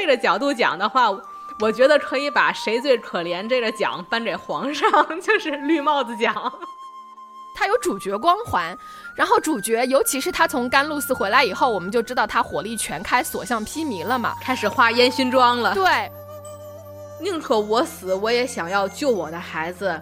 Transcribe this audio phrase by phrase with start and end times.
[0.00, 1.10] 这个角度讲的话，
[1.58, 4.90] 我觉得可以把谁最可怜这个奖颁给皇上，
[5.20, 6.34] 就是绿帽子奖。
[7.54, 8.74] 他有主角光环，
[9.14, 15.74] 然后主角，尤其是他从甘露寺回来以后，我们就知道他火力全开，所向披靡了嘛，开始化烟熏妆了。
[15.74, 16.10] 对，
[17.20, 20.00] 宁可我死，我也想要救我的孩子，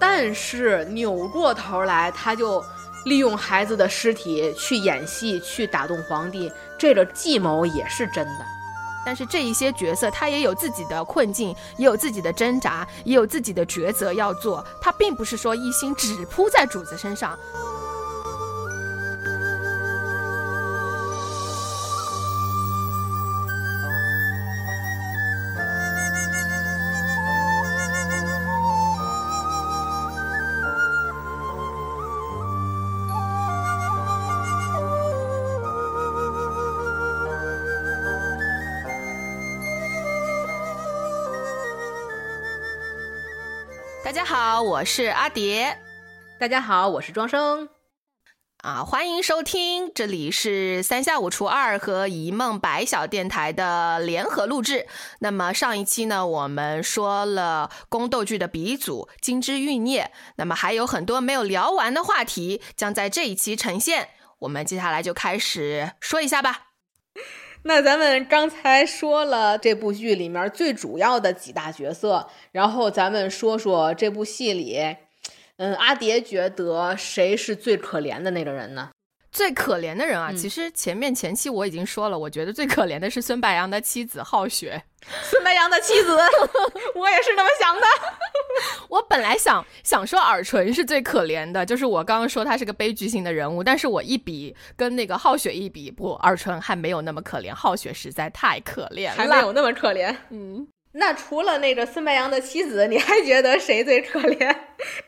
[0.00, 2.64] 但是扭过头来，他就
[3.04, 8.46] 利用孩子的尸体去演戏，去打动皇帝，这个计谋也是真的。
[9.04, 14.64] 但是这一些角色，他也有自己的困境，也有自己的挣扎，也有自己的抉择要做。
[14.80, 17.38] 他并不是说一心只扑在主子身上。
[44.14, 45.76] 家好，我是阿蝶。
[46.38, 47.68] 大家好，我是庄生。
[48.58, 54.86] 啊，欢迎收听，这里是三下五除二和一梦白小电台的联合录制。
[55.18, 64.10] 那么上一期呢，我们说了宫斗剧的鼻祖《金枝玉孽》，那么还有很多没有聊完的话题将在这一期呈现。
[64.38, 66.68] 我们接下来就开始说一下吧。
[67.66, 74.78] 那咱们刚才说了这部剧里面最主要的几大角色，然后咱们说说这部戏里，
[75.56, 78.90] 嗯，阿蝶觉得谁是最可怜的那个人呢？
[79.34, 84.80] 最可怜的人啊，其实前面前期我已经说了，我觉得最可怜的是孙白杨的妻子好雪。
[85.28, 86.16] 孙白杨的妻子，
[86.94, 87.82] 我也是那么想的。
[88.88, 100.16] 我本来想想说尔淳是最可怜的，就是我刚刚说他是个悲剧性的人物，但是我一比跟那个浩雪一比，不，尔淳还没有那么可怜，浩雪实在太可怜了，还没有那么可怜。
[100.30, 104.56] 嗯，那除了那个孙白杨的妻子，你还觉得谁最可怜？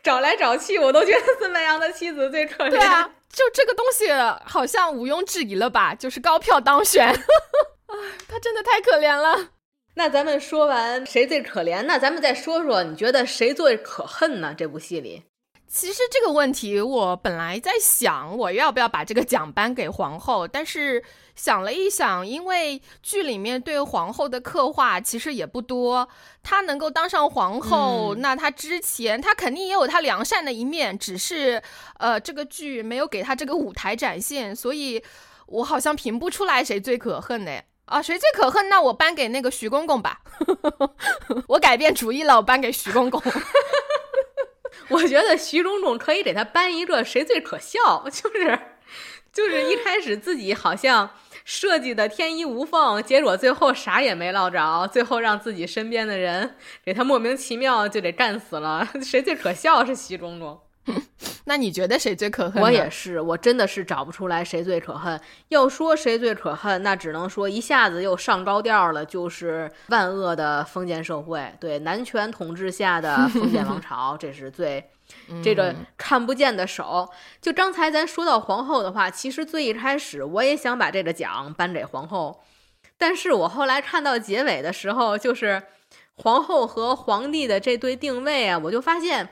[0.03, 2.71] 找来找去，我都觉得孙白杨的妻子最可怜。
[2.71, 3.09] 对啊。
[3.37, 4.07] 就这个东西
[4.43, 5.93] 好像毋庸置疑了吧？
[5.93, 7.05] 就是高票当选，
[7.85, 7.93] 啊，
[8.27, 9.49] 他真的太可怜了。
[9.93, 14.55] 那咱们说完谁最可怜，那咱们再说说，你觉得谁最可恨呢？
[14.57, 15.25] 这部戏里。
[15.69, 20.47] 其实这个问题，我本来在想，我要不要把这个奖颁给皇后？
[20.47, 21.03] 但是
[21.35, 26.07] 想了一想，因为剧里面对皇后的刻画其实也不多，
[26.41, 31.61] 她能够当上皇后，那她之前她肯定也有她良善的一面，只是
[31.99, 35.03] 呃这个剧没有给她这个舞台展现，所以
[35.47, 37.51] 我好像评不出来谁最可恨呢？
[37.85, 38.69] 啊，谁最可恨？
[38.69, 40.21] 那我颁给那个徐公公吧，
[41.47, 43.21] 我改变主意了，我颁给徐公公。
[44.89, 48.59] 我觉得徐忠忠可以给他颁一个谁最可笑，就是，
[49.33, 51.09] 就是一开始自己好像
[51.43, 58.87] 设计的天衣无缝，结果最后啥也没捞着，最后让自己身边的人给他莫名其妙就得干死了。
[59.01, 60.59] 谁最可笑是徐忠忠。
[61.49, 62.61] 那你觉得谁最可恨？
[62.61, 65.17] 我也是，我真的是找不出来谁最可恨。
[65.47, 74.83] 要说谁最可恨，那只能说一下子又上高调了，就是万恶的封建社会，对男权统治下的 封建王朝，这是最
[75.41, 77.07] 这个看不见的手。
[77.41, 82.43] 就刚才咱说到皇后的话，其实最一开始我也想把这个奖颁给皇后，
[82.97, 85.63] 但是我后来看到结尾的时候，就是
[86.15, 89.29] 皇后和皇帝的这对定位啊，我就发现。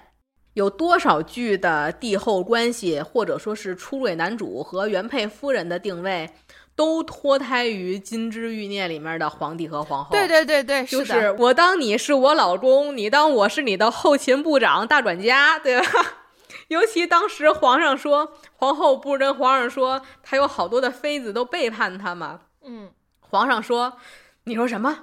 [0.55, 6.29] 有多少剧的帝后关系，或者说是出轨男主和原配夫人的定位，
[6.75, 10.11] 都脱胎于《金枝欲孽》里面的皇帝和皇后。
[10.11, 15.87] 对 对对对，就是我当你是我老公，你当我是你的后勤部长、大管家，对吧？
[16.69, 22.39] 尤其当时皇上说，皇后不是跟皇上说，他有好多的妃子都背叛他嘛？
[22.63, 22.89] 嗯，
[23.19, 23.97] 皇上说，
[24.45, 24.97] 你说什么？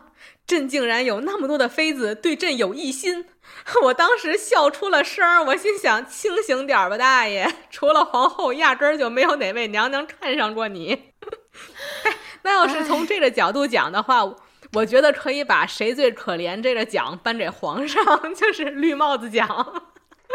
[0.46, 3.24] 朕竟然有那么多的妃子对朕有异心，
[3.84, 5.42] 我当时笑出了声儿。
[5.44, 7.50] 我心想：清醒点吧，大爷！
[7.70, 11.12] 除了皇后，压根儿就没有哪位娘娘看上过你。
[12.42, 14.24] 那要是从这个角度讲的话，
[14.72, 19.91] 我觉得可以把谁最可怜这个奖颁给皇上， 就是绿帽子奖。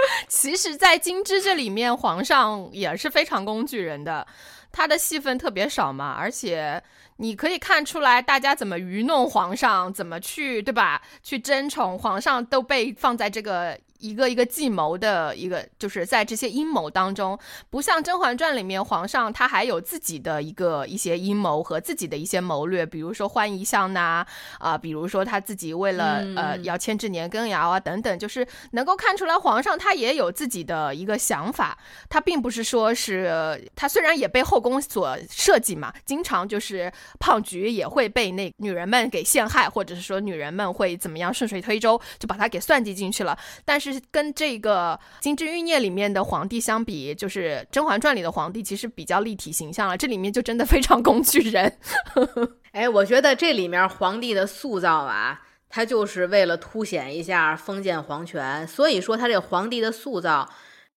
[0.28, 4.26] 其实，在金枝这里面，皇上也是非常工具人的，
[4.72, 6.82] 他的戏份特别少嘛，而且。
[7.20, 11.02] 你可以看出来，大家怎么愚弄皇上，怎么去，对吧？
[11.24, 17.38] 去争宠，皇上都被放在这个一个一个计谋的一个，就是在这些阴谋当中，
[17.70, 24.26] 不像《甄嬛传》里面皇上他还有自己的一个一些阴谋和自己的一些谋略，比如说欢宜相呐，
[24.60, 31.76] 啊，比如说他自己为了呃要牵制年羹尧啊等等，就是能够看出来皇上他也有自己的一个想法，
[32.08, 43.36] 他并不是说是他虽然也被后宫所设计嘛，经常就是胖菊也会被那女人们给陷害，或者是说女人们会怎么样顺水推舟，就把他给算计进去了，
[43.66, 43.87] 但是。
[43.92, 49.98] 是跟这个《金枝玉孽》里面的皇帝相比，就是《甄嬛传》里的皇帝其实比较立体形象了。
[49.98, 51.78] 这里面就真的非常工具人。
[52.72, 58.68] 哎，我觉得这里面皇帝的塑造啊，他就是为了凸显一下封建皇权。
[58.68, 60.50] 所以说，他这个皇帝的塑造，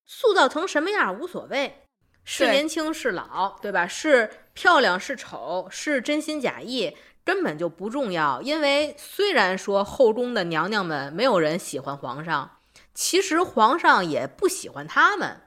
[0.07, 1.85] 塑造成什么样无所谓，
[2.25, 3.87] 是年轻是老，对吧？
[3.87, 6.95] 是漂亮是丑，是真心假意。
[7.23, 8.41] 根本就不重要。
[8.43, 12.51] 因为虽然说后宫的娘娘们没有人喜欢皇上。
[12.95, 15.43] 其实皇上也不喜欢他们，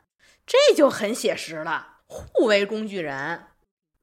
[0.45, 3.47] 这就很写实了，互为工具人。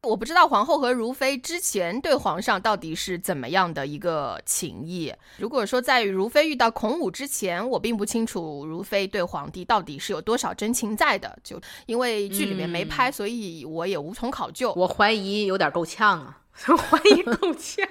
[0.03, 5.13] 我不知道皇后和如妃之前对皇上到底是怎么样的一个情谊。
[5.37, 11.39] 如果说在如妃遇到孔武之前，我并不清楚如妃对皇帝到底是有多少真情在的。
[11.45, 14.73] 就因为剧里面没拍，所以我也无从考究。
[14.75, 17.87] 我怀疑有点够呛啊， 怀疑够呛。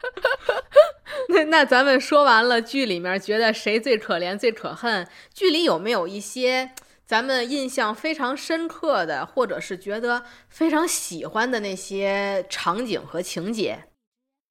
[1.30, 5.06] 那那咱们说完了剧里面觉得谁最可怜最可恨？
[5.34, 6.70] 剧里有没有一些
[7.04, 13.84] 咱们印象非常深刻的，或者是觉得非常喜欢的那些场景和情节？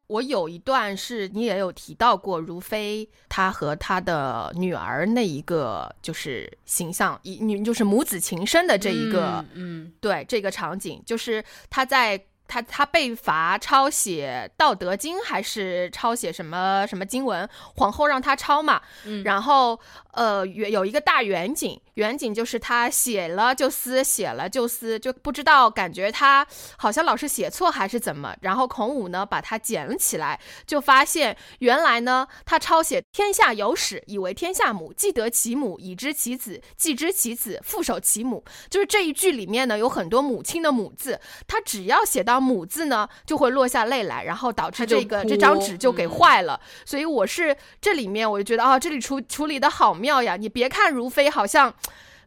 [0.07, 12.25] 我有一段是你也有提到过，如妃她和她的女儿那一个就是形象，一女就是母子情深的这一个，嗯，对这个场景，就是她在。
[12.47, 17.47] 他他被罚抄写《道德经》还是抄写什么什么经文？
[17.75, 18.81] 皇后让他抄嘛，
[19.23, 19.79] 然后。
[20.17, 26.43] 呃，有有一个大远景，远景就是他写了就撕，写了就撕，就不知道感觉他
[26.75, 28.35] 好像老是写错还是怎么。
[28.41, 38.43] 然后孔武呢把它捡了起来，就发现原来呢他抄写“天下有始，以为天下母，既得其母，以知其子，既知其子，复守其母”。
[38.71, 46.59] 就是这一句里面呢有很多母亲的母字，他只要写到母字呢，就会落下泪来，然后导致这个这张纸就给坏了。
[46.83, 50.06] 所以我是这里面我就觉得啊，这里处处理的好妙。
[50.07, 50.37] 妙呀！
[50.37, 51.73] 你别看如妃好像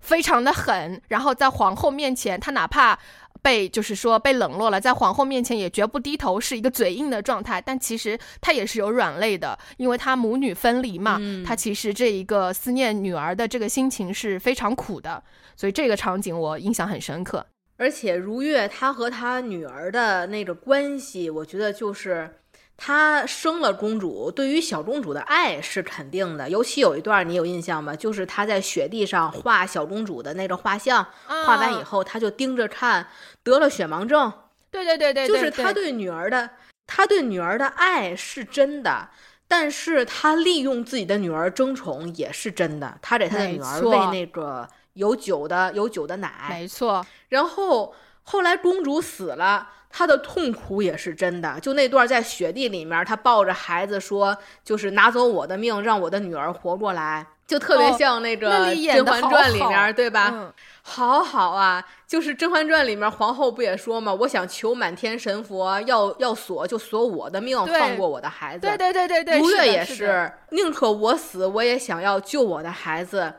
[0.00, 2.99] 非常的狠，然后在皇后面前，她哪怕
[3.41, 7.59] 被就是说被冷落了，在皇后面前也绝不低头，是一个嘴硬的状态。
[7.59, 15.23] 但其实她也是有软肋的，因为她母女分离嘛，她其实这一个思念女儿的这个心情是非常苦的。
[15.56, 17.47] 所以这个场景我印象很深刻。
[17.79, 22.37] 而且如月她和她女儿的那个关系，我觉得就是。
[22.82, 26.49] 他生了公主，对于小公主的爱是肯定的。
[26.49, 27.94] 尤其有一段你有印象吗？
[27.94, 33.06] 就是他在雪地上画小公主的那个画像，画完以后他就盯着看，
[33.43, 34.32] 得了雪盲症。
[34.71, 36.49] 对对对对，就是他对女儿的，
[36.87, 39.11] 他对女儿的爱是真的，
[39.47, 42.99] 但是他利用自己的女儿争宠也是真的。
[43.03, 47.05] 他给他的女儿喂那个有酒的有酒的奶，没错。
[47.29, 49.73] 然后后来公主死了。
[49.91, 60.53] 他的痛苦也是真的，就那段在雪地里面，他抱着孩子说：“就是拿走我的命，让我的女儿活过来。”就特别像那个《甄嬛传》里面，对吧？
[60.83, 64.15] 好好啊，就是《甄嬛传》里面皇后不也说嘛？
[64.15, 68.61] 我想求满天神佛，要要锁就锁我的命，放过我的孩子。
[68.61, 73.35] 对对对对对，如月也是，宁可我死，我也想要救我的孩子。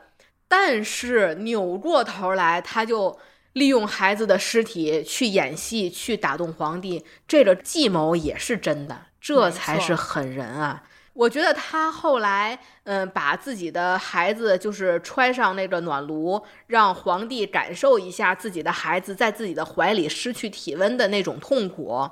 [0.46, 3.18] 但是扭过头来，他就。
[3.52, 10.84] 利用孩子的尸体去演戏，去打动皇帝，这个计谋也是真的，这才是狠人啊！
[11.14, 22.08] 我觉得他后来，嗯，把自己的孩子就是揣上那个暖炉，让皇帝感受一下自己的孩子在自己的怀里失去体温的那种痛苦，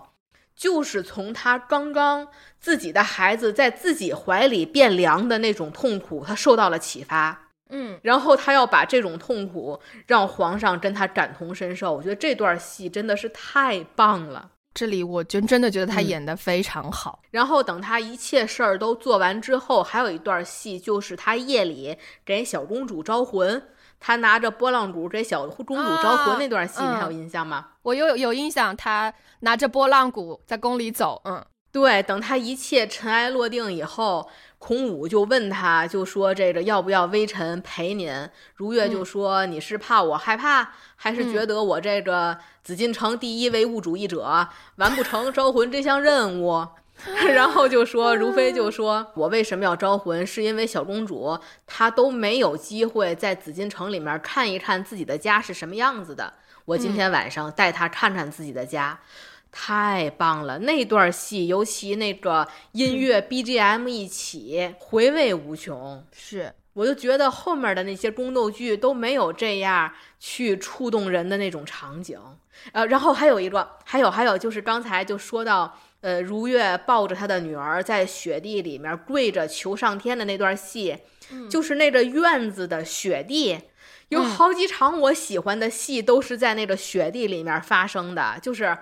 [0.54, 2.28] 就是从他刚刚
[2.58, 7.48] 自己的孩子在自己怀里变凉的那种痛苦，他受到了启发。
[7.70, 14.50] 嗯，然后他要把这种痛苦让皇上跟他感同身受，我觉得这段戏真的是太棒了。
[14.72, 17.20] 这里我真真的觉得他演的非常好。
[17.32, 23.60] 然后等他一切事儿都做完之后，还有一段戏，就是他夜里给小公主招魂，
[23.98, 27.66] 他拿着拨浪鼓给小公主招魂那段戏，你还有印象吗？
[27.82, 31.20] 我有有印象，他拿着拨浪鼓在宫里走。
[31.24, 34.28] 嗯，对，等他一切尘埃落定以后。
[34.60, 38.12] 孔武就问他，就说这个要不要微臣陪您？
[38.56, 46.68] 如月就说你是怕我害怕，还是觉得我这个紫禁城第一唯物主义者完不成招魂这项任务？
[47.32, 50.26] 然后就说，如妃就说：“我为什么要招魂？
[50.26, 56.34] 是因为小公主她都没有机会在紫禁城里面看一看自己的家是什么样子的。
[56.66, 59.00] 我今天晚上带她看看自己的家，
[59.52, 60.58] 太棒了！
[60.60, 66.04] 那段戏，尤其那个音乐 BGM 一起，回味无穷。
[66.12, 72.18] 是，我就觉得后面的那些宫斗剧都没有这样去触动人的那种场景。
[72.72, 80.96] 呃，然后还有一个，还有还有就是刚才就说到。”呃，如月抱着她的女儿在雪地里面跪着求上天的那段戏，
[81.50, 83.58] 就是那个院子的雪地，
[84.08, 88.78] 有好几场我喜欢的戏都是在那个雪地里面发生的，就是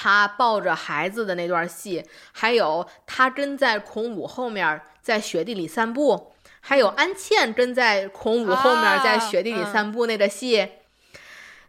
[0.00, 10.68] 他抱着孩子的那段戏，还有他跟在孔武后面在雪地里散步，还有安茜跟在孔武后面在雪地里散步那个戏，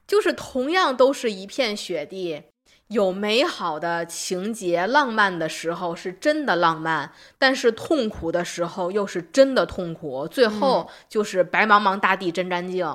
[0.06, 2.44] 就是同样都是一片雪地。
[2.90, 10.28] 有美好的情节，浪漫的时候是真的浪漫，但是痛苦的时候又是真的痛苦。
[10.28, 12.86] 最后就是白茫茫大地真干净。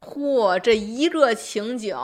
[0.00, 1.96] 嚯，这一个情景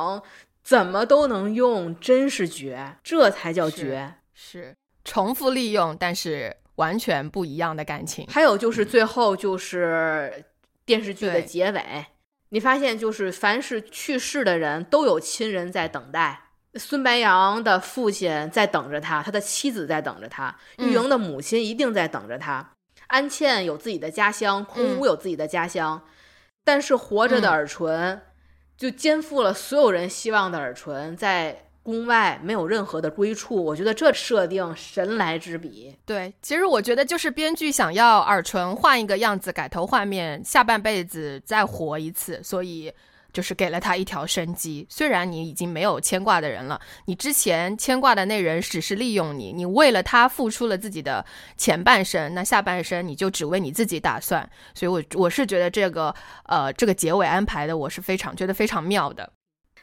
[0.69, 2.97] 怎么都能用，真是绝！
[3.03, 8.27] 这才叫绝，是重复利用，但是完全不一样的感情。
[8.29, 10.45] 还有就是最后就是
[10.85, 12.05] 电视剧的结尾，
[12.51, 16.51] 你发现就是凡是去世的人都有亲人在等待。
[16.75, 22.75] 孙白杨的父亲在等着他，他的妻子在等着他，玉莹的母亲一定在等着他。
[23.07, 26.05] 安茜有自己的家乡，空无有自己的家乡，
[26.63, 28.21] 但是活着的尔淳
[28.79, 33.63] 就肩负了所有人希望的尔淳，在宫外没有任何的归处。
[33.63, 35.95] 我觉得这设定神来之笔。
[36.07, 42.91] 对，其实我觉得就是编剧想要尔淳换一个样子，改头换面，下半辈子再活一次，所以。
[43.39, 44.85] 就是给了他一条生机。
[44.91, 51.25] 虽然你已经没有牵挂的人了，你之前牵挂的那人只是利用你，你为了他付出了自己的
[51.57, 54.51] 前半生，那下半生你就只为你自己打算。
[54.75, 56.13] 所以，我我是觉得这个
[56.47, 59.31] 呃这个结尾安排的，我是非常觉得非常妙的。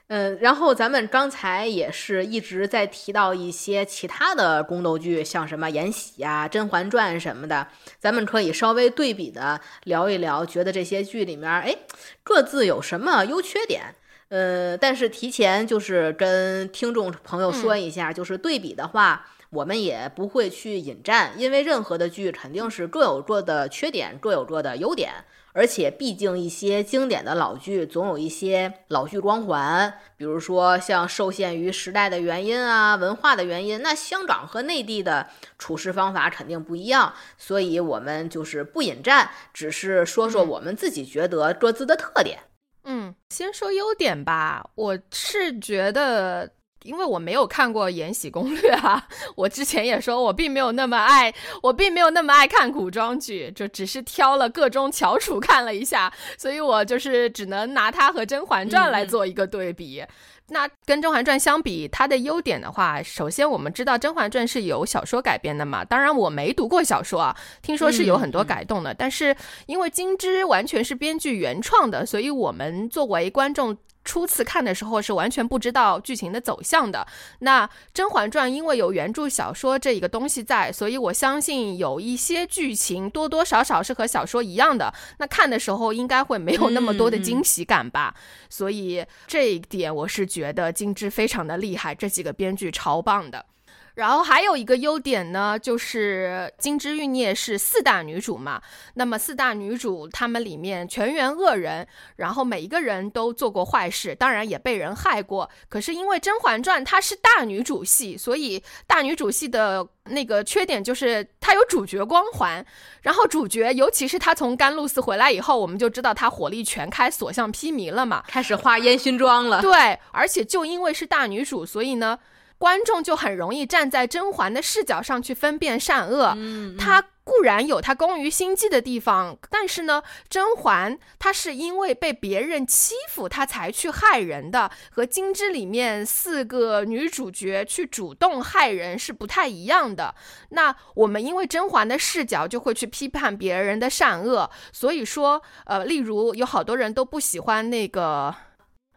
[0.07, 11.75] 嗯，然后咱们刚才也是一直在提到一些其他的宫斗剧，像什么《延禧》啊、《甄嬛传》什么的，咱们可以稍微对比的聊一聊，觉得这些剧里面，哎，
[12.23, 13.95] 各自有什么优缺点？
[14.29, 25.13] 呃，但是提前就是跟听众朋友说一下，就是对比的话，我们也不会去引战，因为任何的剧肯定是各有各的缺点，各有各的优点。
[25.57, 37.13] 而且，毕竟一些经典的老剧总有一些老剧光环，比如说像受限于时代的原因啊、文化的原因，那香港和内地的处事方法肯定不一样。
[37.37, 42.39] 所以，我们就是不引战，只是说说我们自己觉得各自的特点。
[42.83, 46.51] 嗯，先说优点吧，我是觉得。
[46.85, 60.03] 因为我没有看过《延禧攻略》啊， 我之前也说我并没有那么爱，我并没有那么爱看古装剧，就只是挑了各中翘楚看了一下，所以我就是只能拿它和《甄嬛传》来做一个对比。
[60.49, 73.75] 那跟《甄嬛传》相比，它的优点的话，首先我们知道《甄嬛传》是由小说改编的嘛，当然我没读过小说啊，听说是有很多改动的，但是因为金枝完全是编剧原创的，所以我们作为观众。
[74.05, 77.05] 初次看的时候是完全不知道剧情的走向的。
[77.39, 84.93] 那《甄嬛传》因为有原著小说这一个东西在，所以我相信有一些剧情多多少少是和小说一样的。
[85.17, 88.13] 那看的时候应该会没有那么多的惊喜感吧。
[88.49, 93.47] 所以这一点我是觉得金枝非常的厉害，这几个编剧超棒的。
[93.95, 98.61] 然后还有一个优点呢，就是金枝玉孽是四大女主嘛。
[98.95, 101.87] 那么四大女主她们里面全员恶人，
[102.17, 105.49] 然后每一个人都做过坏事，当然也被人害过。
[105.69, 112.65] 可是因为《甄嬛传》它是大女主戏，所以大女主戏的那个缺点就是她有主角光环。
[113.01, 119.61] 然后主角，尤其是她从甘露寺回来以后，我们就知道她火力全开，所向披靡了嘛，开始化烟熏妆了。
[119.61, 122.19] 对，而且就因为是大女主，所以呢。
[122.57, 126.33] 观众就很容易站在甄嬛的视角上去分辨善恶。
[126.37, 140.15] 嗯，她固然有她功于心计的地方，但是呢，甄嬛她是因为被别人欺负，她才去害人的，和金枝里面四个女主角去主动害人是不太一样的。
[140.49, 148.33] 那我们因为甄嬛的视角就会去批判别人的善恶，所以说，呃，例如有好多人都不喜欢那个，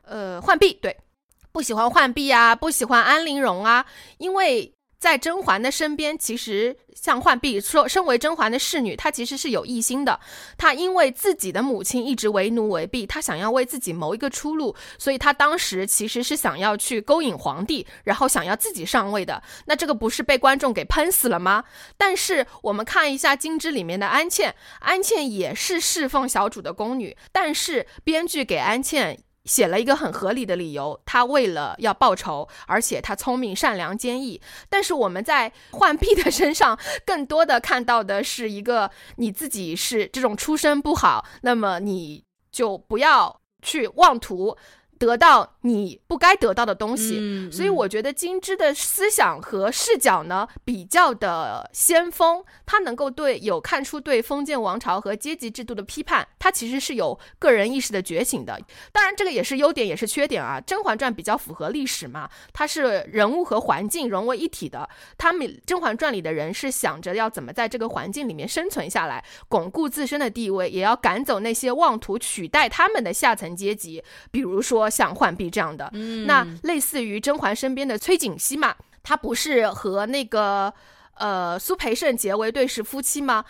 [0.02, 0.96] 呃，浣碧，对。
[1.58, 3.84] 不喜欢浣碧啊，不喜欢安陵容啊，
[4.18, 10.20] 因为在甄嬛的身边，其实像浣碧说，身为甄嬛的侍女，她其实是有异心的。
[10.56, 19.42] 她因为自己的母亲一直为奴为婢，她想要为自己谋一个出路，所以她当时其实是想要去勾引皇帝，然后想要自己上位的。
[19.66, 21.64] 那这个不是被观众给喷死了吗？
[21.96, 29.18] 但是我们看一下《金枝》里面的安茜，安茜也是侍奉小主的宫女，但是编剧给安茜。
[29.48, 34.40] 写了一个很合理的理由，他为了要报仇，而且他聪明、善良、坚毅。
[34.68, 44.56] 但是我们在浣碧的身上，更多的看到的是一个你自己是这种出身不好，那么你就不要去妄图。
[44.98, 58.58] 得到你不该得到的东西，所以我觉得金枝的思想和视角呢比较的先锋，他能够对有看出对封建王朝和阶级制度的批判，他其实是有个人意识的觉醒的。
[58.90, 60.58] 当然，这个也是优点也是缺点啊。
[60.64, 64.88] 《甄嬛传》比较符合历史嘛，它是人物和环境融为一体的。
[65.18, 74.88] 他们《甄嬛传》里的人是想着要怎么在这个环境里面生存下来，巩固自身的地位，也要赶走那些妄图取代他们的下层阶级，比如说。
[74.88, 75.90] 像浣碧这样的，
[76.26, 80.72] 那类似于甄嬛身边的崔槿汐嘛，她不是和那个
[81.14, 83.44] 呃苏培盛结为对视夫妻吗？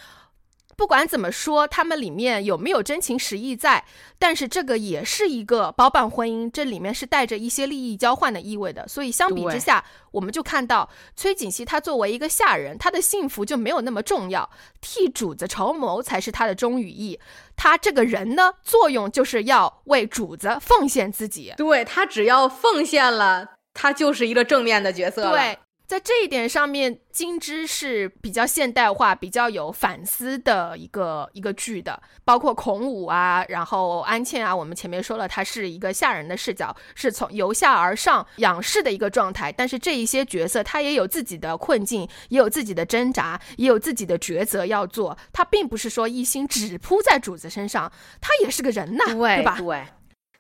[0.78, 3.85] 不管怎么说，他们里面有没有真情实意在？
[4.16, 8.87] 但是这个也是一个包办婚姻，这里面是带着一些利益交换的意味的。
[8.87, 14.49] 所以相比之下，我们就看到崔槿汐她作为一个下人，她的幸福就没有那么重要，
[14.80, 17.18] 替主子筹谋才是她的忠与义。
[17.56, 21.52] 她这个人呢，作用就是要为主子奉献自己。
[21.56, 25.28] 对她只要奉献了，他就是一个正面的角色。
[25.30, 25.58] 对。
[25.88, 39.50] 在这一点上面，金枝是比较现代化、比较有反思的一个一个剧的，包括孔武啊，然后安茜啊，我们前面说了，她是一个下人的视角，是从由下而上仰视的一个状态。
[39.50, 45.16] 但是这一些角色，他也有自己的困境，也有自己的挣扎，也有自己的抉择要做。
[45.33, 47.90] 他并不是说一心只扑在主子身上，
[48.21, 49.57] 他也是个人呐，对吧？
[49.57, 49.87] 对。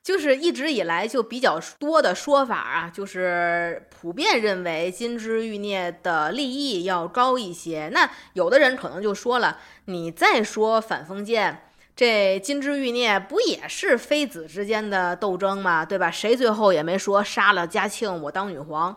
[0.02, 7.90] 就是一直以来就比较多的说法啊，就是普遍认为金枝玉孽的利益要高一些。
[7.92, 15.84] 那有的人可能就说了，你再说反封建，这金枝玉孽不也是妃子之间的斗争吗？
[15.84, 16.10] 对吧？
[16.10, 18.96] 谁最后也没说杀了嘉庆我当女皇。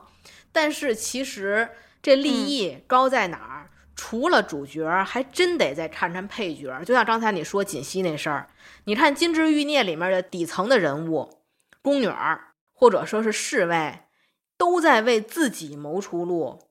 [0.53, 1.69] 但是其实
[2.01, 3.70] 这利益高在哪儿？
[4.03, 6.83] 除了主角，还真得再看看配角。
[6.83, 8.49] 就像刚才你说锦汐那事儿。
[8.85, 11.37] 你看《金枝玉孽》里面的底层的人物，
[11.83, 13.99] 宫女儿或者说是侍卫，
[14.57, 16.63] 都在为自己谋出路。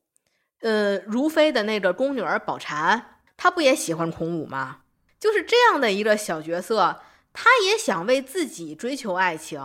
[0.63, 3.01] 呃，如妃的那个宫女儿宝蟾，
[3.37, 4.79] 她不也喜欢孔武吗？
[5.21, 7.01] 就是这样的一个小角色，
[7.33, 9.63] 她也想为自己追求爱情。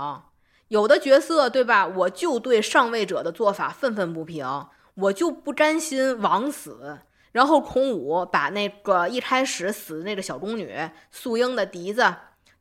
[0.68, 1.88] 有的角色，对吧？
[1.88, 4.46] 我就对上位者的做法愤愤不平，
[4.94, 7.00] 我就不甘心枉死。
[7.36, 10.74] 然后孔武把那个一开始死的那个小宫女
[11.12, 12.16] 素英的笛子。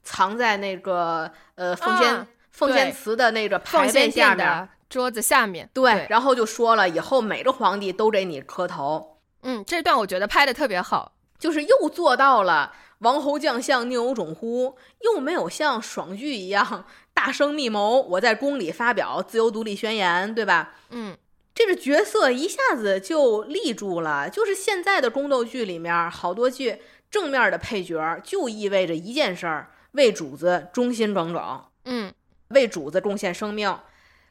[0.07, 9.17] 藏在那个呃奉献奉献祠的那个牌位下面桌子下面，对，然后就说了以后每个皇帝都给你磕头。
[9.45, 16.85] 嗯，这段我觉得拍的特别好，就是又做到了王侯将相宁有种乎，又没有像爽剧一样
[17.15, 20.75] 大声密谋，我在宫里发表自由独立宣言，对吧？
[20.91, 21.17] 嗯，
[21.55, 24.29] 这个角色一下子就立住了。
[24.29, 29.71] 就是现在的宫斗剧里面，好多剧正面的配角就意味着一件事儿。
[29.93, 32.13] 为主子忠心耿耿，嗯，
[32.49, 33.79] 为主子贡献生命，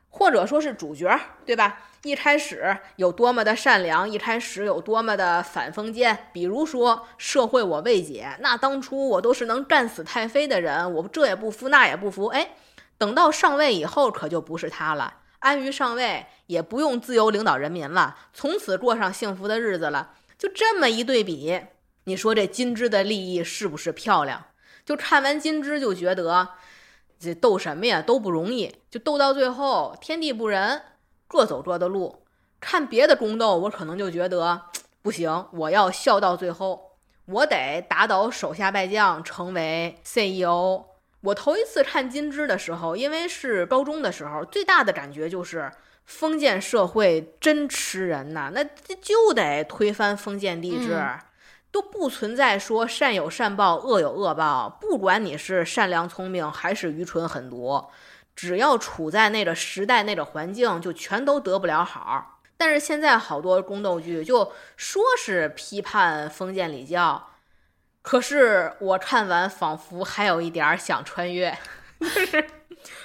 [0.10, 1.84] 或者说是主角，对吧？
[2.04, 6.28] 一开始有多么的善良，一开始有多么的反封建。
[6.34, 12.26] 比如说社会我未解，那当初我都是能干死太妃的人，我这也不服，那也不服。
[12.26, 12.56] 哎，
[12.98, 20.14] 等到上位以后，可就不是他了，安于上位，也不用自由领导人民了，从此过上幸福的日子了。
[20.38, 21.60] 就这么一对比，
[22.06, 24.46] 你说这金枝的利益是不是漂亮？
[24.86, 26.50] 就看完金枝就觉得，
[27.20, 30.82] 这斗什么呀都不容易，就斗到最后天地不仁，
[31.28, 32.24] 各走各的路。
[32.62, 34.62] 看别的宫斗，我可能就觉得
[35.02, 36.92] 不行，我要笑到最后，
[37.26, 40.93] 我得打倒手下败将，成为 CEO。
[41.24, 45.72] 我头一次看金枝的时候，因为是高中的时候，最大的感觉就是
[46.06, 48.64] 封建社会真吃人呐，那
[49.02, 51.02] 就得推翻封建帝制。
[51.72, 54.70] 都不存在说善有善报，恶有恶报。
[54.80, 57.84] 不管你是善良聪明还是愚蠢狠毒，
[58.36, 62.42] 只要处在那个时代、那个环境，就全都得不了好。
[62.58, 67.30] 但是现在好多宫斗剧就说是批判封建礼教，
[68.04, 71.58] 可是我看完仿佛还有一点想穿越，
[72.00, 72.46] 就是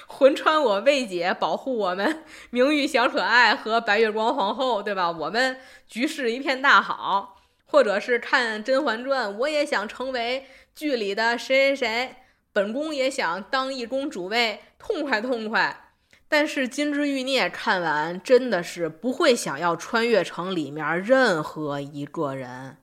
[0.05, 5.09] 魂穿我魏姐，保护我们名誉小可爱和白月光皇后，对吧？
[5.09, 5.57] 我们
[5.87, 7.37] 局势一片大好。
[7.71, 12.15] 或者是看《甄嬛传》，我也想成为剧里的谁谁谁，
[12.51, 15.91] 本宫也想当一宫主位，痛快痛快。
[16.27, 22.77] 但是《金枝欲孽》看完，真的是不会想要穿越成里面任何一个人，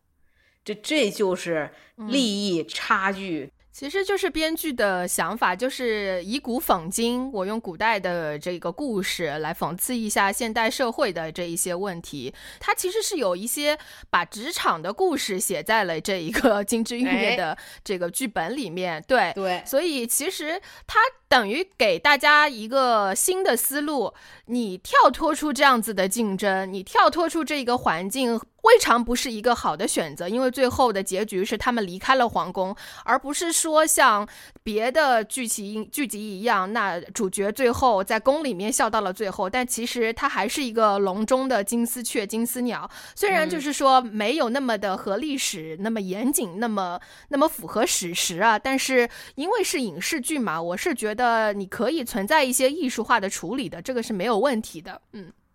[0.67, 3.53] 这这就是利益差距。
[3.71, 7.31] 其实就是编剧的想法，就是以古讽今。
[7.31, 12.33] 我用古代的这个故事来讽刺一下现代社会的这一些问题。
[12.59, 19.05] 它其实是有一些把职场的故事写在了这一个 《金枝玉叶》的这个剧本里面。
[19.07, 20.99] 对对，所以其实它。
[21.29, 30.29] 等于给大家一个新的思路，你跳脱出这样子的竞争，你跳脱出这个环境，未尝不是一个好的选择。
[30.29, 32.75] 因为最后的结局是他们离开了皇宫，
[33.05, 34.29] 而不是说像
[34.63, 42.91] 别的剧情剧集一样，那主角最后在宫里面笑到了最后，但其实他还是一个笼中的金丝雀、金丝鸟。
[43.15, 51.47] 虽然就是说没有那么的和历史那么严谨，那么那么符合史实啊，但是因为是影视剧嘛，我是觉得。
[51.57, 55.01] 你可以存在一些艺术化的处理的，这个是没有问题的。
[55.13, 55.46] 嗯，呃，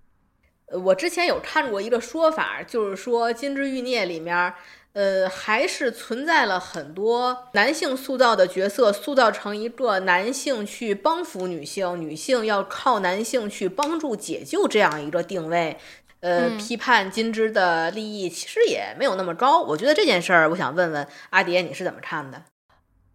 [0.71, 4.53] 我之前有看过一个说法，就是说《金枝欲孽》里面，
[4.93, 15.77] 呃，还是存在了很多男性塑造的角色，塑造成一个男性去帮扶女性，女性要靠男性去帮助解救这样一个定位。
[16.21, 19.61] 呃，批判金枝的利益其实也没有那么高。
[19.61, 22.43] 我觉得这件事儿，我想问问阿蝶，你是怎么看的？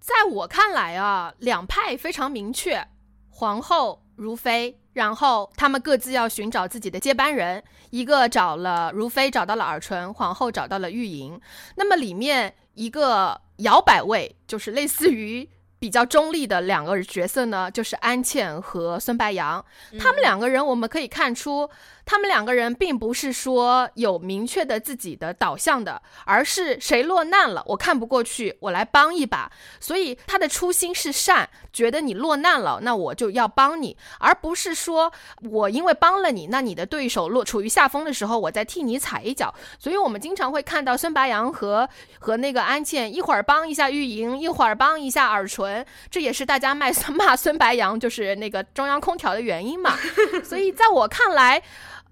[0.00, 2.86] 在我看来啊，两派非常明确，
[3.30, 11.38] 皇后如妃，然后他们各自要寻找自己的接班人，一个找了如妃，找到了尔淳，皇后找到了玉莹。
[11.74, 15.46] 那么里面一个摇摆位，就是类似于
[15.78, 19.62] 比较中立的两个角色呢，就是安茜和孙白杨。
[19.98, 21.68] 他们两个人，我们可以看出。
[22.06, 29.50] 他们两个人并不是说有明确的自己的导向的，而是谁落难了，我看不过去，我来帮一把。
[29.80, 35.12] 所以他的初心是善，觉得你落难了，那我就要帮你，而不是说
[35.50, 39.52] 我因为帮了你，那你的对手落处于下风的时候，我再替你踩一脚。
[39.76, 41.88] 所以我们经常会看到孙白杨和
[42.20, 49.96] 和那个安茜一会儿帮一下玉莹，一会儿帮一下尔淳，这也是大家骂骂孙白杨就是那个中央空调的原因嘛。
[50.44, 51.60] 所以在我看来。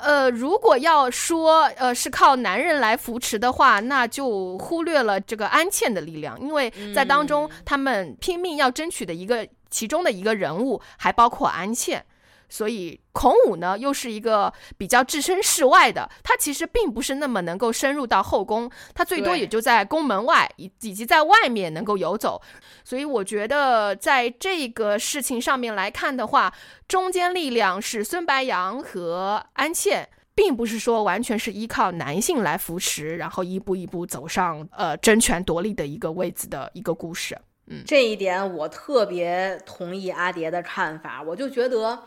[0.05, 12.05] 呃，如果要说呃是靠男人来扶持的话，那就忽略了这个安茜的力量，因为在当中他们拼命要争取的一个其中的一个人物还包括安茜。
[12.49, 22.41] 所以孔武呢，又是一个比较置身事外的，他其实并不是那么能够深入到后宫，他最多也就在宫门外以以及在外面能够游走。
[22.85, 26.53] 所以我觉得在这个事情上面来看的话，
[26.87, 37.39] 中坚力量是孙白杨和安茜，并不是说完全是依靠男性来扶持，然后一步一步走上呃争权夺利的一个位子的一个故事。
[37.67, 41.99] 嗯，这一点我特别同意阿蝶的看法，我就觉得。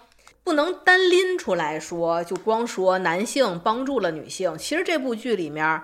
[0.48, 4.58] 不能单拎出来说，就光说男性帮助了女性。
[4.58, 5.84] 其实这部剧里面，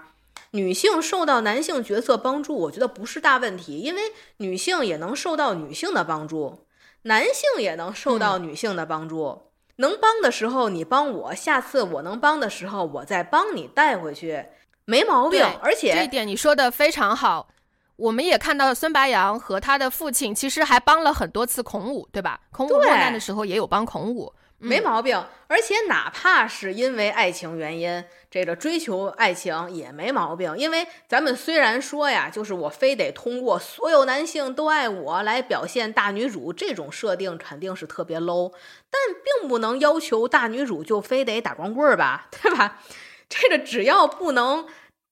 [0.52, 4.02] 女性受到男性角色帮助，我觉得不是大问题，因为
[4.38, 6.60] 女性也能受到女性的帮助，
[7.02, 9.42] 男性也能受到女性的帮助。
[9.76, 14.46] 能帮的时候你帮我，下次我能帮的时候我再帮你带回去，
[14.86, 15.46] 没毛病。
[15.62, 17.50] 而且这一点你说的非常好。
[17.98, 22.40] 我们也看到孙白杨和他的父亲其实还帮了很多次孔武，对吧？
[22.50, 24.34] 孔武落难的时候也有帮孔武。
[24.64, 30.58] 没毛病，而且哪怕是因为爱情原因，这个追求爱情也没毛病。
[30.58, 38.54] 因为咱们虽然说呀，就是我非得通过所有男性都爱我来表现大女主这种设定，肯定是特别 low。
[38.90, 39.02] 但
[39.40, 42.80] 并不能要求大女主就非得打光棍儿吧， 对吧？
[43.28, 44.68] 这个只要不能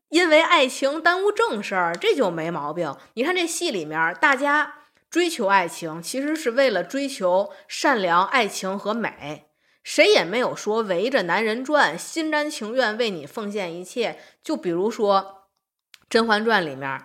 [0.09, 2.95] 因为爱情耽误正事儿，这就没毛病。
[3.15, 4.75] 你看这戏里面，大家。
[5.11, 9.49] 追求爱情其实是为了追求善良、爱情和美，
[9.83, 14.17] 谁也没有说围着男人转，心甘情愿为你奉献一切。
[14.41, 15.43] 就比如说
[16.09, 16.99] 《甄嬛传》里面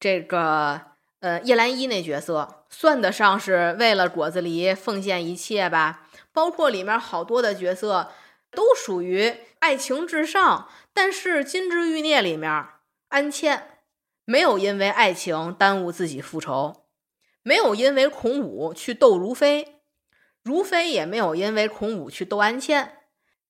[0.00, 0.80] 这个
[1.20, 6.08] 呃叶澜依那角色，算得上是为了果子狸奉献一切吧？
[6.32, 8.10] 包括里面好多的角色
[8.52, 12.64] 都属于爱情至上，但是《金枝欲孽》里面
[13.08, 13.80] 安茜
[14.24, 16.87] 没有因为爱情耽误自己复仇。
[17.42, 19.80] 没有因为孔武去斗如妃，
[20.42, 22.94] 如妃也没有因为孔武去斗安茜。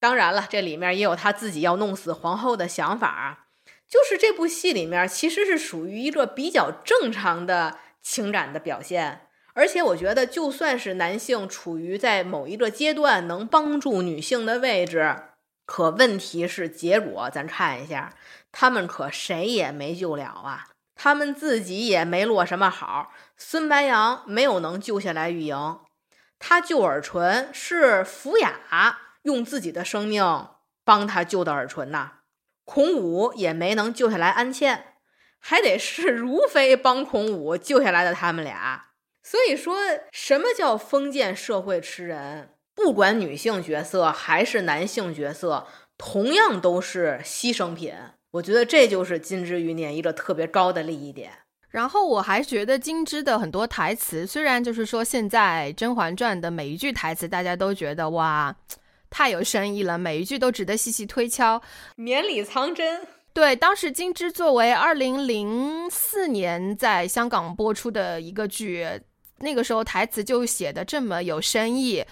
[0.01, 3.47] 当然了，这里面也有他自己要弄死皇后的想法啊。
[3.89, 15.17] 就是这部戏里面其实是属于一个比较正常的情感的表现，而且我觉得，就算是男性处于在某一个阶段能帮助女性的位置，
[15.65, 18.15] 可问题是结果，咱看一下，
[18.53, 20.69] 他们可谁也没救了啊，
[21.01, 23.13] 他们自己也没落什么好。
[23.37, 25.79] 孙白杨没有能救下来玉莹，
[26.41, 30.49] 他救尔淳是福雅用自己的生命
[30.85, 32.15] 帮他救的尔淳呐。
[32.65, 34.95] 孔武也没能救下来安茜，
[35.39, 38.87] 还得是如妃帮孔武救下来的他们俩。
[39.23, 39.77] 所以说
[40.11, 42.57] 什么叫封建社会吃人？
[42.75, 47.95] 不管女性角色还是男性角色，同样都是牺牲品。
[48.31, 51.31] 我觉得这就是金枝欲孽一个特别高的利益点。
[51.71, 58.55] 然后我还觉得金枝的很多台词，虽然就是说现在《甄嬛传》的每一句台词大家都觉得哇，
[59.11, 61.63] 太有深意了，每一句都值得细细推敲，
[61.97, 63.07] 绵里藏针。
[63.35, 68.87] 对，当时金枝作为二零零四年在香港播出的一个剧。
[69.41, 72.05] 那个时候台词就写的这么有深意，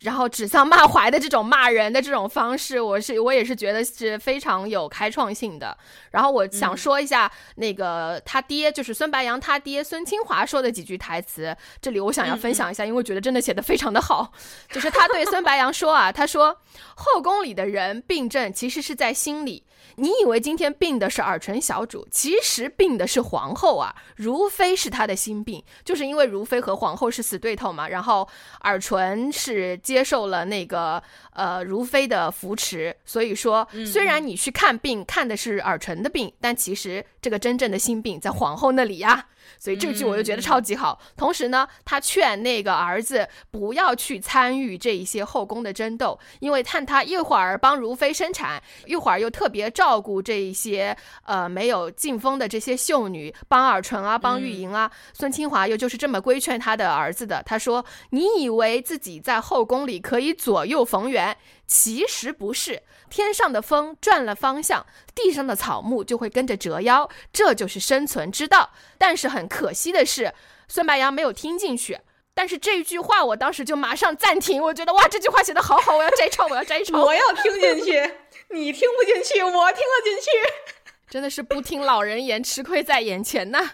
[0.00, 5.76] 然后指桑骂槐的这种骂人的这种方式，我是我也是觉得是非常有开创性的。
[6.10, 14.30] 然后我想说一下那个他爹，就是孙白杨他爹孙清华说的几句台词，这里我想要分享一下，因为我觉得真的写的非常的好。
[14.70, 16.60] 就是他对孙白杨说啊，他说
[16.96, 19.64] 后宫里的人病症其实是在心里。
[19.96, 23.94] 你以为今天病的是尔淳小主，其实病的是皇后啊！
[24.16, 27.88] 如妃是她的心病，就是因为如妃和皇后是死对头嘛。
[27.88, 28.28] 然后
[28.60, 39.28] 尔淳是接受了那个呃如妃的扶持，所以说虽然你去看病看的是尔淳的病，但其实这个真正的心病在皇后那里呀。
[39.58, 41.00] 所以这句我就觉得超级好。
[41.16, 54.90] 同时呢，他劝那个儿子不要去参与这一些后宫的争斗，因为看他一会儿帮如妃生产，一会儿又特别照顾这一些呃没有进封的这些秀女，帮尔淳啊，帮玉莹啊。
[55.12, 57.42] 孙清华又就是这么规劝他的儿子的。
[57.44, 62.82] 他说：“你以为自己在后宫里可以左右逢源，其实不是。
[63.10, 69.34] 天上的风转了方向，地上的草木就会跟着折腰，这就是生存之道。”但是。
[69.34, 70.32] 很可惜的是，
[70.68, 71.98] 孙白杨没有听进去。
[72.34, 74.62] 但是这句话，我当时就马上暂停。
[74.62, 77.02] 我觉得哇，这句话写的好好，我要摘抄，我要摘抄。
[77.02, 78.12] 我要听进去，
[78.50, 80.30] 你听不进去，我听得进去。
[81.10, 83.72] 真的是不听老人言，吃亏在眼前呐。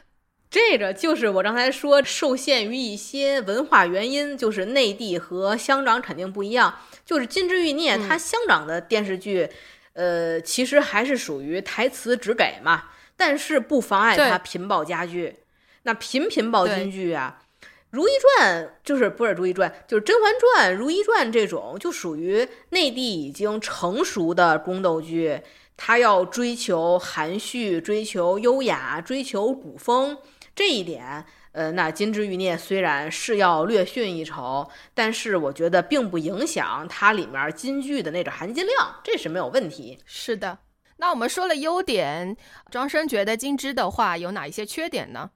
[0.50, 6.74] 这个就是我刚才说，受限于一些文化原因，就是内地和香港肯定不一样。
[7.06, 9.48] 就是《金枝欲孽》，它香港的电视剧，
[9.92, 15.36] 呃，其实还是属于台词只给嘛，但是不妨碍它频爆佳剧。
[15.84, 17.38] 那频频爆金剧啊，
[17.90, 25.40] 《如懿传》就是不是《如懿传》，就是《甄嬛传》《如懿传》这种，就属于内地已经成熟的宫斗剧，
[25.76, 30.18] 它要追求含蓄、追求优雅、追求古风
[30.54, 31.24] 这一点。
[31.52, 39.98] 呃，那《金枝欲孽》虽然是要略逊一筹，但是我觉得并不影响它里面金句的那个含金量，这是没有问题。
[40.04, 40.58] 是的，
[40.98, 42.36] 那我们说了优点，
[42.70, 45.32] 庄生觉得金枝的话有哪一些缺点呢？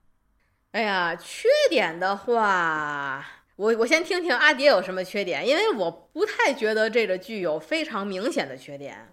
[0.71, 9.13] 哎呀，缺点的话，我我先听听阿蝶有什么缺点，因为我不太觉得这个剧有非常明显的缺点。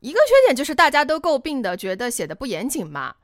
[0.00, 3.16] 一个缺点就是大家都诟病的，觉得写的不严谨嘛。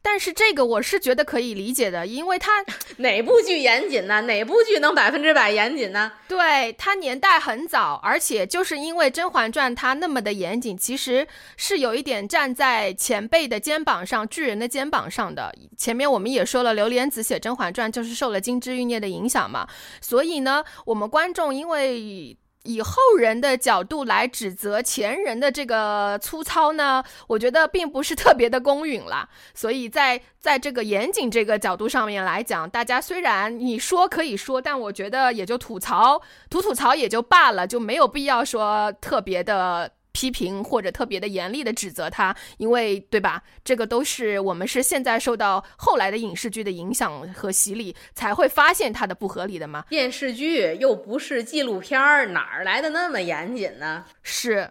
[0.00, 2.64] 但是这个我是觉得可以理解的，因为它
[2.98, 4.22] 哪部剧严谨呢？
[4.22, 6.12] 哪部剧能百分之百严谨呢？
[6.28, 15.54] 对，它年代很早，而且就是因为《甄嬛传》它那么的严谨，其实是有一点站在前辈的肩膀上、巨人的肩膀上的。
[15.76, 19.68] 前面我们也说了，刘莲子写《甄嬛传》就是受了《金枝欲孽》的影响嘛，
[20.00, 22.36] 所以呢，我们观众因为。
[22.64, 29.28] 以后人的角度来指责前人的这个粗糙呢，我觉得并不是特别的公允了。
[29.54, 39.92] 所以在在这个严谨这个角度上面来讲，大家虽然你说可以说，但我觉得也就吐槽吐吐槽也就罢了，就没有必要说特别的。
[40.12, 43.42] 批评或者特别的严厉的指责他，因为对吧？
[43.64, 49.84] 这个都是我们是现在受到后来的影视剧的影响和洗礼，才会发现它的不合理的嘛？
[49.88, 54.04] 电视剧又不是纪录片儿，哪儿来的那么严谨呢？
[54.22, 54.70] 是。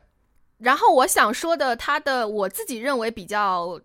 [0.59, 3.81] 然后我想说的，他的我自己认为比较。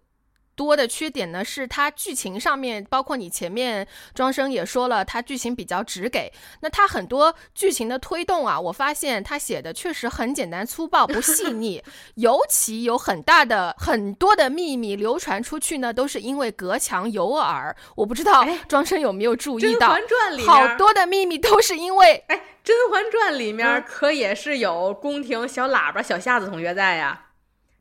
[0.56, 6.32] 多的缺点呢，是它剧情上面，包括你前面庄生也说了，它剧情比较直给。
[6.60, 11.84] 那它很多剧情的推动啊，我发现它写的确实很简单粗暴，不细 腻。
[12.14, 17.76] 尤其有很大的很多的秘密流传出去呢，都是因为隔墙有耳。
[17.94, 27.25] 我不知道庄生有没有注意到，甄嬛传》里好多的秘密都是因为哎，《甄嬛传》里面可也是有宫廷小喇叭小夏子同学在呀。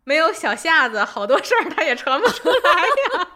[0.06, 2.72] 没有小夏子，好多事儿他也传不出来
[3.20, 3.28] 呀。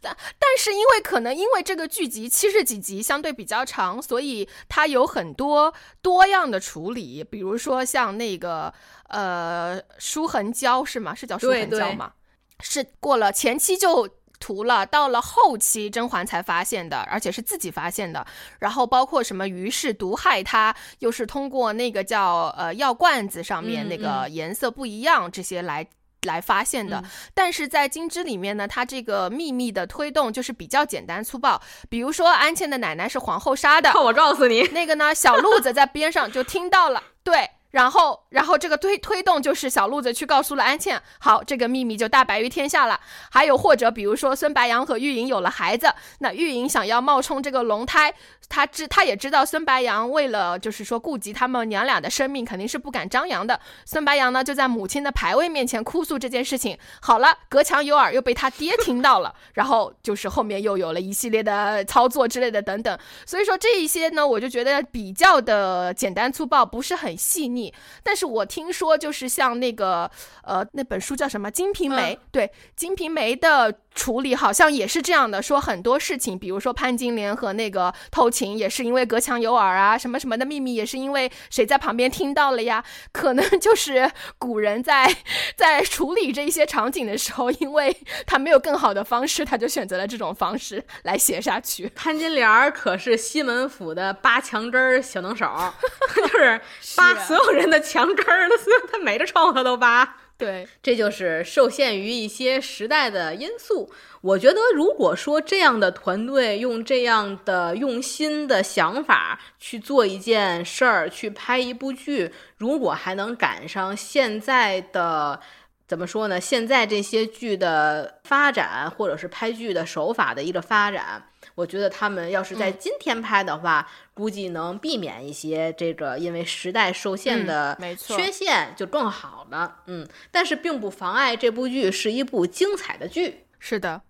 [0.00, 5.72] 但但是因为可能因为这个剧集七十几集相对比较长，所以它有很多
[6.02, 8.74] 多样的处理，比如说像那个
[9.08, 11.14] 呃舒痕胶是吗？
[11.14, 12.14] 是叫舒痕胶吗？
[12.58, 14.08] 是过了前期就。
[14.42, 18.26] 涂了，到了后期甄嬛才发现的，而且是自己发现的。
[18.58, 25.86] 然后包括什么于氏毒害她，又是通过那个叫呃药罐子上面那个颜色不一样这些来
[26.22, 27.04] 来发现的。
[27.32, 31.62] 但是在金枝里面呢，它这个秘密的推动就是比较简单粗暴。
[31.88, 37.50] 比如说安茜的奶奶是皇后杀的， 我告诉你，那个呢小鹿子在边上就听到了，对。
[37.72, 43.00] 然后，然后这个推推动就是小路子去告诉了安茜，好，这个秘密就大白于天下了。
[43.30, 48.12] 还有或者比如说孙白杨和玉莹有了孩子，那玉莹想要冒充这个龙胎，
[48.48, 53.58] 他知他也知道孙白杨为了就是说顾及他们娘俩的生命，肯定是不敢张扬的。
[53.86, 56.78] 孙白杨呢就在母亲的牌位面前哭诉这件事情。
[57.00, 62.98] 好了，隔墙有耳，又被他爹听到了，然后就是后面又有了一系列的操作之类的等等。
[63.24, 67.61] 所以说这一些呢，我就觉得比较的简单粗暴，不是很细腻。
[68.02, 70.10] 但是我听说，就是像那个，
[70.44, 72.14] 呃，那本书叫什么《金瓶梅》？
[72.30, 73.74] 对，《金瓶梅》的。
[73.94, 82.82] 处理好像也是这样的，说很多事情，比如说潘金莲和那个偷情，也是因为隔墙有耳啊，什么什么的秘密，也是因为谁在旁边听到了呀？
[83.12, 85.14] 可能就是古人在
[85.56, 91.90] 在处理这一些场景的时候，因为他没有更好的方式，他就选择了这种方式来写下去。
[91.94, 95.46] 潘金莲可是西门府的扒墙根儿小能手，
[96.16, 96.60] 就是
[96.96, 100.16] 扒所有人的墙根儿的，所以他每个窗户他都扒。
[100.42, 103.88] 对，这就是受限于一些时代的因素。
[104.22, 115.38] 我觉得，如果说这样的团队用这样的用心的想法去做一件事儿，去拍一部剧，如果还能赶上现在的
[115.86, 116.40] 怎么说呢？
[116.40, 121.28] 现在这些剧的发展，或者是拍剧的手法的一个发展。
[121.54, 129.82] 我觉得他们要是在今天拍的话，估计能避免一些这个因为时代受限的缺陷，就更好了。
[129.86, 133.44] 嗯，但是并不妨碍这部剧是一部精彩的剧。
[133.58, 134.00] 是的，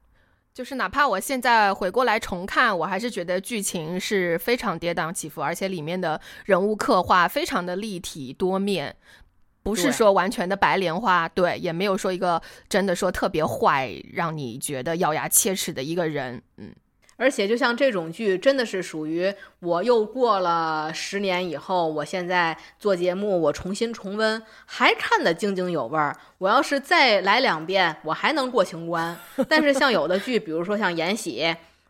[0.54, 8.94] 就是哪怕我现在回过来重看，我还是觉得剧情是非常跌宕起伏，而且里面的人物刻画非常的立体多面，
[9.64, 16.40] 不是说完全的白莲花，对，也没有说一个真的说特别坏，让你觉得咬牙切齿的一个人。
[16.56, 16.72] 嗯。
[17.22, 26.16] 而且，就像这种剧，真的是属于我又过了十年以后，我现在做节目，我重新重温，还看得津津有味儿。
[26.38, 29.16] 我要是再来两遍，我还能过情关。
[29.48, 31.40] 但是像有的剧，比如说像《延禧》，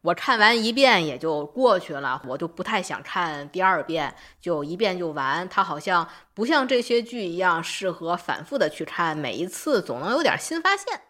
[0.02, 5.48] 我看完一遍也就过去了，我就不太想看第二遍，就一遍就完。
[5.48, 11.00] 它好像不像这些剧一样适合反复的去看，每一次总能有点新发现。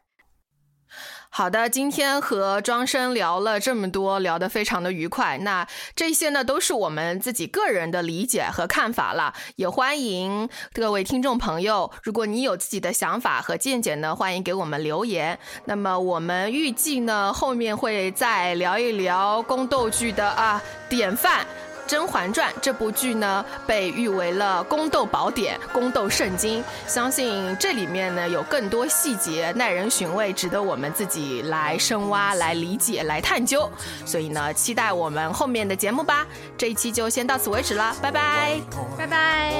[1.34, 5.38] 好的，今天和庄生聊了这么多，聊得非常的愉快。
[5.38, 5.66] 那
[5.96, 9.32] 这些呢，都是我们自己个人的理解和看法了。
[9.56, 15.38] 也欢迎各位听众朋友，如果你有自己的想法和见解呢，欢迎给我们留言。
[15.64, 21.46] 那么我们预计呢，后面会再聊一聊宫斗剧的啊典范。
[21.86, 26.62] 《甄嬛传》这部剧呢，被誉为了宫斗宝典、宫斗圣经。
[26.86, 33.70] 相信这里面呢，有更多细节耐人寻味，值得我们自己来深挖、来理解、来探究。
[34.06, 36.26] 所以呢，期待我们后面的节目吧。
[36.56, 38.60] 这一期就先到此为止了，拜拜，
[38.96, 39.52] 拜拜。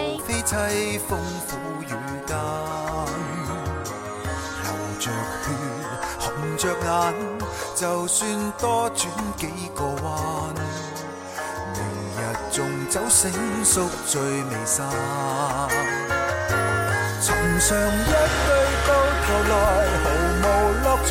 [10.63, 11.02] 纵
[12.93, 13.33] 酒醒
[13.65, 14.87] 宿醉未散，
[17.23, 18.53] 寻常一句
[18.87, 18.93] 到
[19.25, 19.55] 头来
[20.03, 20.05] 毫
[20.37, 20.45] 无
[20.85, 21.11] 乐趣。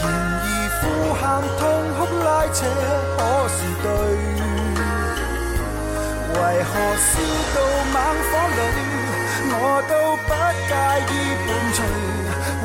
[0.00, 0.04] 然
[0.40, 0.44] 而
[0.80, 0.82] 呼
[1.20, 1.20] 喊
[1.58, 1.60] 痛
[1.92, 2.58] 哭拉扯
[3.18, 3.20] 可
[3.52, 3.86] 是对？
[6.32, 7.12] 为何烧
[7.52, 7.56] 到
[7.92, 7.94] 猛
[8.30, 8.64] 火里，
[9.52, 9.54] 我
[9.86, 9.92] 都
[10.24, 10.32] 不
[10.66, 10.72] 介
[11.12, 11.78] 意伴随？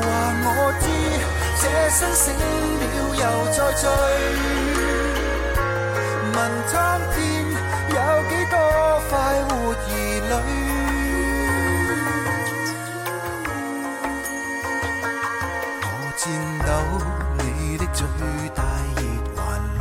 [0.42, 0.48] 我
[0.80, 0.84] 知，
[1.60, 2.82] 这生醒了
[3.20, 3.20] 又
[3.52, 3.84] 再醉。
[6.34, 7.18] 问苍天
[7.90, 7.96] 有
[8.28, 8.56] 几多
[9.10, 9.12] 快
[9.48, 9.76] 活儿
[10.28, 10.32] 女？
[15.84, 16.20] 我颤
[16.66, 16.68] 抖
[17.38, 17.42] 你
[17.76, 18.00] 的最
[18.54, 18.58] 大
[18.96, 19.00] 热
[19.36, 19.38] 还
[19.78, 19.80] 冷，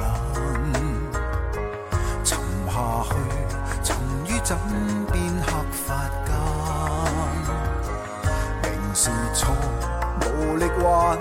[2.24, 2.30] 沉
[2.68, 2.74] 下
[3.08, 3.12] 去，
[3.84, 3.88] 沉
[4.26, 4.50] 于枕
[5.12, 5.88] 边黑发
[6.26, 6.30] 间。
[8.64, 9.40] 明是错，
[10.26, 10.26] 无
[10.58, 11.18] 力挽，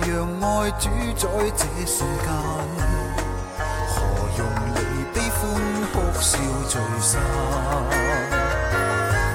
[0.00, 0.10] 让
[0.40, 0.44] 爱
[0.80, 0.82] 主
[1.16, 1.22] 宰
[1.56, 2.26] 这世间
[5.44, 5.84] 间。
[6.20, 7.20] 笑聚散，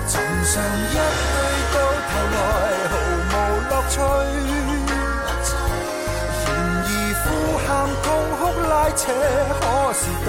[0.07, 0.53] 寻常
[0.89, 1.37] 一对
[1.73, 1.75] 到
[2.09, 2.37] 头来
[2.89, 3.93] 毫无乐趣。
[6.45, 6.49] 然
[6.81, 6.89] 而
[7.21, 7.25] 呼
[7.61, 7.67] 喊
[8.01, 8.05] 痛
[8.39, 9.01] 哭拉扯，
[9.59, 9.63] 可
[9.93, 10.27] 是对？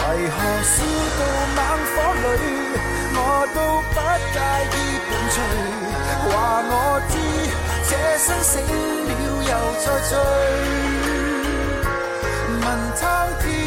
[0.00, 0.74] 为何烧
[1.18, 1.20] 到
[1.54, 1.94] 猛火
[2.24, 2.42] 里，
[3.14, 3.18] 我
[3.54, 3.58] 都
[3.92, 3.96] 不
[4.32, 4.36] 介
[4.74, 4.76] 意
[5.06, 5.38] 伴随？
[6.26, 6.28] 话
[6.66, 6.74] 我
[7.10, 7.14] 知，
[7.88, 8.52] 这生醒
[9.06, 9.10] 了
[9.46, 10.12] 又再醉。
[12.60, 13.59] 问苍天，